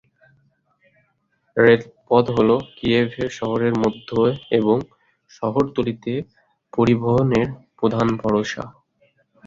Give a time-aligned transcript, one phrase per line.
[1.57, 4.21] রেলপথ হল কিয়েভের শহরের মধ্যে
[4.59, 4.77] এবং
[5.31, 6.13] শহরতলিতে
[6.73, 8.63] পরিবহনের প্রধান ভরসা।